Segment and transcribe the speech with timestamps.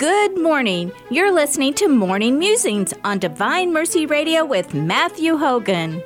[0.00, 0.92] Good morning.
[1.10, 6.02] You're listening to Morning Musings on Divine Mercy Radio with Matthew Hogan.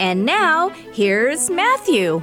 [0.00, 2.22] And now, here's Matthew.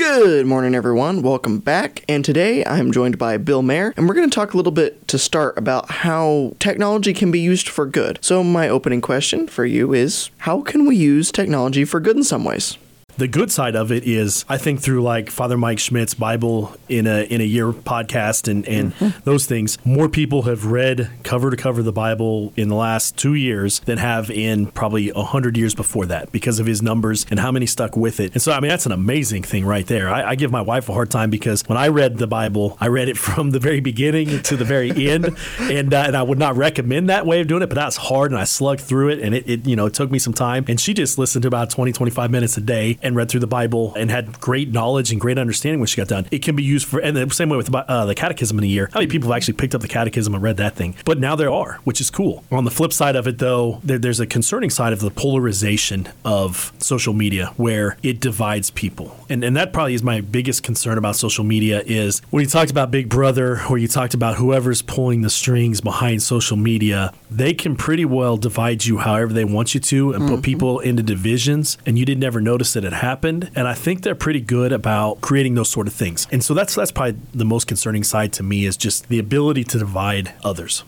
[0.00, 1.20] Good morning, everyone.
[1.20, 2.06] Welcome back.
[2.08, 5.06] And today I'm joined by Bill Meagher, and we're going to talk a little bit
[5.08, 8.18] to start about how technology can be used for good.
[8.22, 12.24] So, my opening question for you is How can we use technology for good in
[12.24, 12.78] some ways?
[13.20, 17.06] The good side of it is I think through like Father Mike Schmitz's Bible in
[17.06, 19.20] a in a year podcast and and mm-hmm.
[19.24, 23.34] those things, more people have read cover to cover the Bible in the last two
[23.34, 27.38] years than have in probably a hundred years before that because of his numbers and
[27.38, 28.32] how many stuck with it.
[28.32, 30.08] And so I mean that's an amazing thing right there.
[30.08, 32.88] I, I give my wife a hard time because when I read the Bible, I
[32.88, 36.38] read it from the very beginning to the very end, and uh, and I would
[36.38, 39.18] not recommend that way of doing it, but that's hard and I slugged through it
[39.18, 41.48] and it, it you know it took me some time and she just listened to
[41.48, 45.12] about 20 25 minutes a day and read through the Bible and had great knowledge
[45.12, 46.26] and great understanding when she got done.
[46.30, 48.68] It can be used for, and the same way with uh, the catechism in a
[48.68, 48.88] year.
[48.92, 50.94] How many people have actually picked up the catechism and read that thing?
[51.04, 52.44] But now there are, which is cool.
[52.50, 56.08] On the flip side of it, though, there, there's a concerning side of the polarization
[56.24, 59.16] of social media where it divides people.
[59.28, 62.70] And, and that probably is my biggest concern about social media is when you talked
[62.70, 67.54] about Big Brother or you talked about whoever's pulling the strings behind social media, they
[67.54, 70.34] can pretty well divide you however they want you to and mm-hmm.
[70.36, 74.02] put people into divisions and you didn't ever notice that it happened and I think
[74.02, 76.26] they're pretty good about creating those sort of things.
[76.30, 79.64] And so that's that's probably the most concerning side to me is just the ability
[79.64, 80.84] to divide others.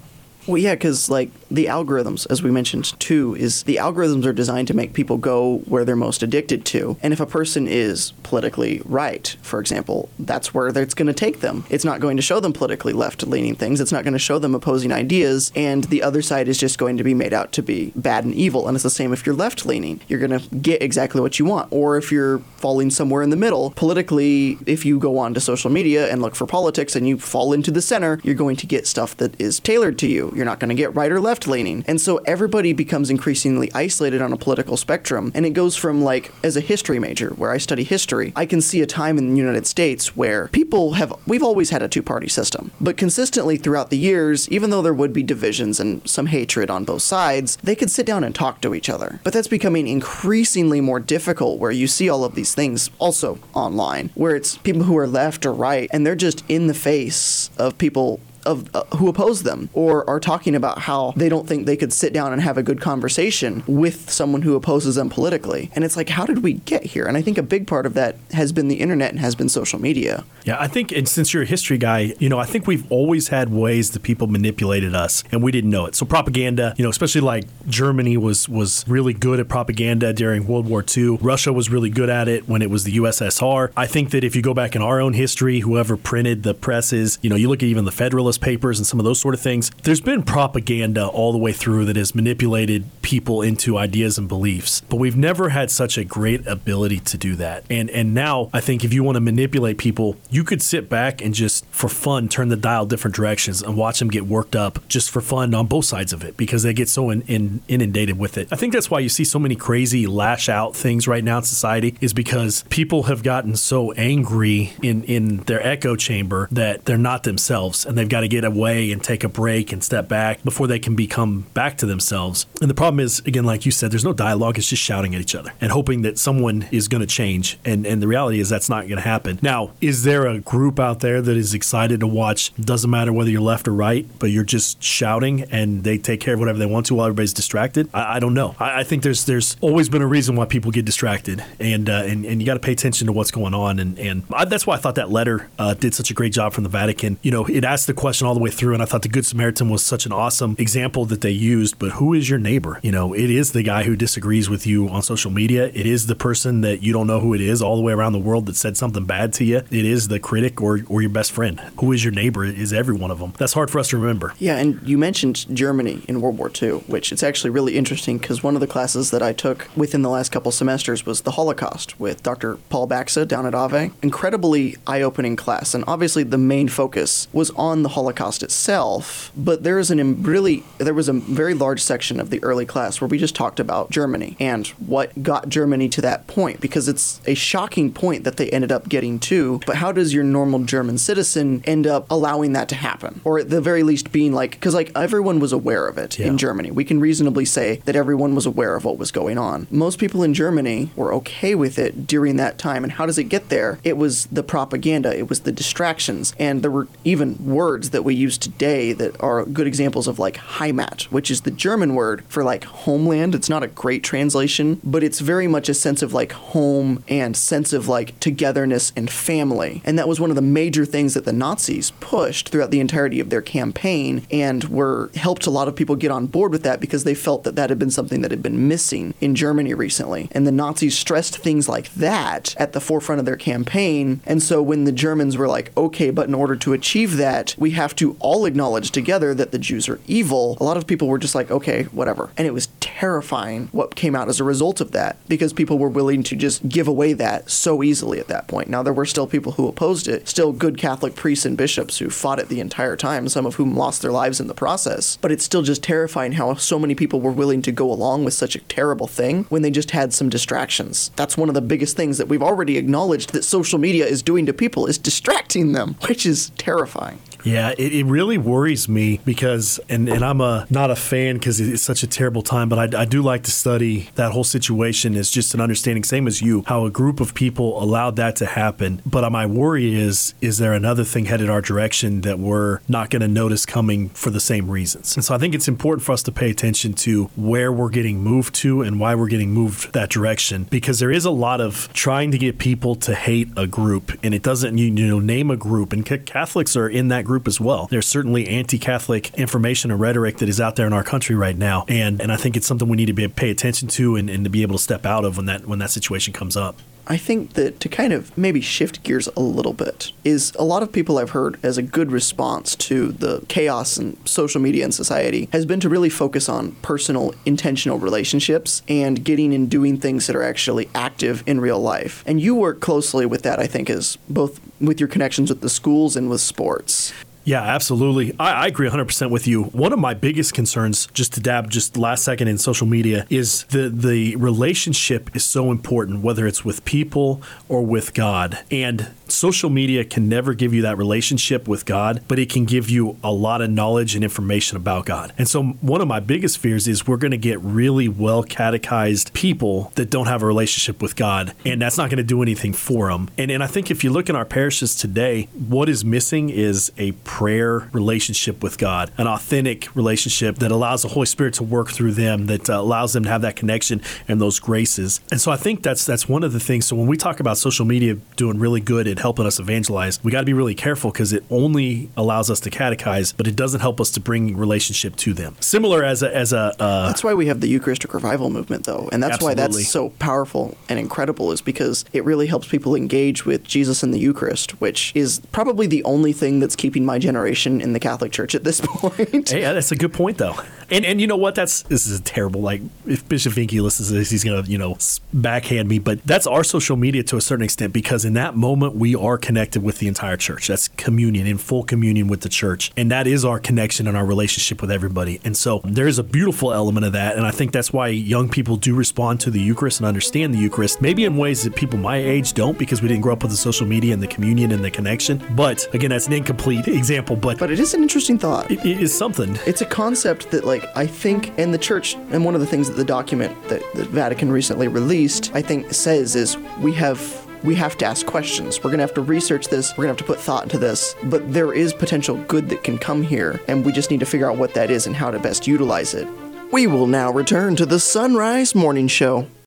[0.47, 4.69] Well, yeah, because like the algorithms, as we mentioned too, is the algorithms are designed
[4.69, 6.97] to make people go where they're most addicted to.
[7.03, 11.41] And if a person is politically right, for example, that's where it's going to take
[11.41, 11.65] them.
[11.71, 13.81] It's not going to show them politically left leaning things.
[13.81, 15.53] It's not going to show them opposing ideas.
[15.55, 18.35] And the other side is just going to be made out to be bad and
[18.35, 18.67] evil.
[18.67, 20.01] And it's the same if you're left leaning.
[20.09, 21.69] You're going to get exactly what you want.
[21.71, 25.71] Or if you're falling somewhere in the middle, politically, if you go on to social
[25.71, 28.89] media and look for politics and you fall into the center, you're going to get
[28.89, 30.32] stuff that is tailored to you.
[30.35, 31.85] You're not going to get right or left leaning.
[31.87, 35.33] And so everybody becomes increasingly isolated on a political spectrum.
[35.35, 38.61] And it goes from like, as a history major, where I study history, I can
[38.61, 42.03] see a time in the United States where people have, we've always had a two
[42.03, 42.73] party system.
[42.81, 46.85] But consistently throughout the years, even though there would be divisions and some hatred on
[46.85, 49.21] both sides, they could sit down and talk to each other.
[49.25, 54.11] But that's becoming increasingly more difficult where you see all of these things also online,
[54.15, 57.79] where it's people who are left or right, and they're just in the face of
[57.79, 61.77] people of uh, who oppose them or are talking about how they don't think they
[61.77, 65.71] could sit down and have a good conversation with someone who opposes them politically.
[65.75, 67.07] And it's like, how did we get here?
[67.07, 69.49] And I think a big part of that has been the internet and has been
[69.49, 70.25] social media.
[70.45, 73.29] Yeah, I think, and since you're a history guy, you know, I think we've always
[73.29, 75.95] had ways that people manipulated us and we didn't know it.
[75.95, 80.69] So propaganda, you know, especially like Germany was was really good at propaganda during World
[80.69, 81.19] War II.
[81.21, 83.71] Russia was really good at it when it was the USSR.
[83.77, 87.19] I think that if you go back in our own history, whoever printed the presses,
[87.23, 89.41] you know, you look at even the Federalist papers and some of those sort of
[89.41, 89.71] things.
[89.83, 94.83] There's been propaganda all the way through that has manipulated people into ideas and beliefs,
[94.89, 97.65] but we've never had such a great ability to do that.
[97.71, 101.21] And and now I think if you want to manipulate people, you could sit back
[101.21, 104.87] and just for fun turn the dial different directions and watch them get worked up
[104.89, 108.19] just for fun on both sides of it because they get so in, in, inundated
[108.19, 108.49] with it.
[108.51, 111.45] I think that's why you see so many crazy lash out things right now in
[111.45, 116.99] society is because people have gotten so angry in in their echo chamber that they're
[116.99, 120.43] not themselves and they've got to get away and take a break and step back
[120.43, 122.47] before they can become back to themselves.
[122.61, 124.59] And the problem is, again, like you said, there's no dialogue.
[124.59, 127.59] It's just shouting at each other and hoping that someone is going to change.
[127.65, 129.39] And, and the reality is that's not going to happen.
[129.43, 132.55] Now, is there a group out there that is excited to watch?
[132.57, 136.35] Doesn't matter whether you're left or right, but you're just shouting and they take care
[136.35, 137.89] of whatever they want to while everybody's distracted.
[137.93, 138.55] I, I don't know.
[138.59, 142.05] I, I, think there's there's always been a reason why people get distracted, and uh,
[142.05, 143.79] and, and you got to pay attention to what's going on.
[143.79, 146.53] And and I, that's why I thought that letter uh, did such a great job
[146.53, 147.19] from the Vatican.
[147.23, 148.75] You know, it asked the question all the way through.
[148.75, 151.79] And I thought the Good Samaritan was such an awesome example that they used.
[151.79, 152.79] But who is your neighbor?
[152.83, 155.67] You know, it is the guy who disagrees with you on social media.
[155.75, 158.13] It is the person that you don't know who it is all the way around
[158.13, 159.59] the world that said something bad to you.
[159.71, 161.61] It is the critic or, or your best friend.
[161.79, 163.33] Who is your neighbor is every one of them.
[163.39, 164.35] That's hard for us to remember.
[164.39, 164.57] Yeah.
[164.57, 168.55] And you mentioned Germany in World War II, which it's actually really interesting because one
[168.55, 172.23] of the classes that I took within the last couple semesters was the Holocaust with
[172.23, 172.57] Dr.
[172.69, 173.91] Paul Baxa down at Ave.
[174.03, 175.75] Incredibly eye opening class.
[175.75, 180.01] And obviously, the main focus was on the Holocaust Holocaust itself, but there is an
[180.01, 183.37] im- really there was a very large section of the early class where we just
[183.37, 188.25] talked about Germany and what got Germany to that point because it's a shocking point
[188.25, 189.61] that they ended up getting to.
[189.67, 193.51] But how does your normal German citizen end up allowing that to happen, or at
[193.51, 196.27] the very least being like because like everyone was aware of it Yeah.
[196.27, 196.73] in Germany.
[196.73, 199.69] We can reasonably say that everyone was aware of what was going on.
[199.71, 202.83] Most people in Germany were okay with it during that time.
[202.83, 203.79] And how does it get there?
[203.85, 208.15] It was the propaganda, it was the distractions, and there were even words that we
[208.15, 212.43] use today that are good examples of like Heimat, which is the German word for
[212.43, 213.35] like homeland.
[213.35, 217.37] It's not a great translation, but it's very much a sense of like home and
[217.37, 219.83] sense of like togetherness and family.
[219.85, 223.21] And that was one of the major things that the Nazis pushed throughout the entirety
[223.21, 226.81] of their campaign and were helped a lot of people get on board with that
[226.81, 230.29] because they felt that that had been something that had been missing in Germany recently.
[230.33, 234.21] And the Nazis stressed things like that at the forefront of their campaign.
[234.25, 237.73] And so when the Germans were like, okay, but in order to achieve that, we
[237.73, 241.19] have to all acknowledge together that the Jews are evil, a lot of people were
[241.19, 242.31] just like, okay, whatever.
[242.37, 245.89] And it was terrifying what came out as a result of that because people were
[245.89, 248.69] willing to just give away that so easily at that point.
[248.69, 252.11] Now, there were still people who opposed it, still good Catholic priests and bishops who
[252.11, 255.19] fought it the entire time, some of whom lost their lives in the process.
[255.21, 258.35] But it's still just terrifying how so many people were willing to go along with
[258.35, 261.11] such a terrible thing when they just had some distractions.
[261.17, 264.47] That's one of the biggest things that we've already acknowledged that social media is doing
[264.47, 267.19] to people is distracting them, which is terrifying.
[267.45, 271.61] Yeah, it, it really worries me because, and, and I'm a not a fan because
[271.61, 275.15] it's such a terrible time, but I, I do like to study that whole situation
[275.17, 278.47] as just an understanding, same as you, how a group of people allowed that to
[278.47, 279.03] happen.
[279.05, 283.23] But my worry is, is there another thing headed our direction that we're not going
[283.23, 285.17] to notice coming for the same reasons?
[285.17, 288.21] And so I think it's important for us to pay attention to where we're getting
[288.21, 291.89] moved to and why we're getting moved that direction because there is a lot of
[291.93, 295.57] trying to get people to hate a group, and it doesn't you know name a
[295.57, 297.87] group, and Catholics are in that group as well.
[297.91, 301.85] There's certainly anti-Catholic information and rhetoric that is out there in our country right now,
[301.89, 304.45] and and I think it's something we need to be, pay attention to and, and
[304.45, 306.79] to be able to step out of when that when that situation comes up.
[307.07, 310.83] I think that to kind of maybe shift gears a little bit is a lot
[310.83, 314.95] of people I've heard as a good response to the chaos in social media and
[314.95, 320.27] society has been to really focus on personal, intentional relationships and getting and doing things
[320.27, 322.23] that are actually active in real life.
[322.27, 325.71] And you work closely with that, I think, as both with your connections with the
[325.71, 327.13] schools and with sports.
[327.45, 328.35] Yeah, absolutely.
[328.39, 329.65] I, I agree 100% with you.
[329.65, 333.65] One of my biggest concerns, just to dab just last second in social media, is
[333.65, 338.59] the, the relationship is so important, whether it's with people or with God.
[338.71, 342.89] And social media can never give you that relationship with God, but it can give
[342.89, 345.33] you a lot of knowledge and information about God.
[345.39, 349.33] And so, one of my biggest fears is we're going to get really well catechized
[349.33, 352.73] people that don't have a relationship with God, and that's not going to do anything
[352.73, 353.29] for them.
[353.39, 356.93] And, and I think if you look in our parishes today, what is missing is
[356.99, 361.89] a prayer relationship with God, an authentic relationship that allows the Holy Spirit to work
[361.89, 365.19] through them, that uh, allows them to have that connection and those graces.
[365.31, 366.85] And so I think that's that's one of the things.
[366.87, 370.31] So when we talk about social media doing really good at helping us evangelize, we
[370.31, 373.81] got to be really careful because it only allows us to catechize, but it doesn't
[373.81, 375.57] help us to bring relationship to them.
[375.61, 379.09] Similar as a as a uh, That's why we have the Eucharistic revival movement, though.
[379.11, 383.47] And that's why that's so powerful and incredible, is because it really helps people engage
[383.47, 387.81] with Jesus and the Eucharist, which is probably the only thing that's keeping my generation
[387.81, 389.49] in the Catholic Church at this point.
[389.49, 390.57] Hey, that's a good point, though.
[390.93, 391.55] And and you know what?
[391.55, 392.61] That's this is terrible.
[392.61, 394.97] Like if Bishop Vinky listens to this, he's gonna you know
[395.33, 395.99] backhand me.
[395.99, 399.39] But that's our social media to a certain extent because in that moment we are
[399.39, 400.69] connected with the entire church.
[400.69, 404.27] That's communion in full communion with the church, and that is our connection and our
[404.27, 405.41] relationship with everybody.
[405.45, 408.49] And so there is a beautiful element of that, and I think that's why young
[408.49, 411.99] people do respond to the Eucharist and understand the Eucharist, maybe in ways that people
[411.99, 414.73] my age don't because we didn't grow up with the social media and the communion
[414.73, 415.43] and the connection.
[415.57, 418.71] But again, that's an incomplete example, but, But it is an interesting thought.
[418.71, 419.59] it, it is something.
[419.67, 422.89] It's a concept that, like, I think, and the church, and one of the things
[422.89, 427.41] that the document that the Vatican recently released, I think, says is we have.
[427.63, 428.79] We have to ask questions.
[428.79, 429.93] We're going to have to research this.
[429.93, 431.15] We're going to have to put thought into this.
[431.23, 434.51] But there is potential good that can come here, and we just need to figure
[434.51, 436.27] out what that is and how to best utilize it.
[436.73, 439.47] We will now return to the Sunrise Morning Show.